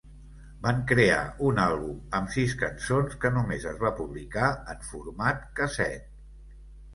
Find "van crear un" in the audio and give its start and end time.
0.61-1.59